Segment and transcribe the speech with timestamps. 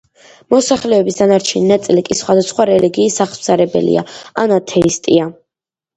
[0.53, 4.05] მოსახლეობის დანარჩენი ნაწილი კი სხვადასხვა რელიგიის აღმსარებელია
[4.45, 5.29] ან ათეისტია.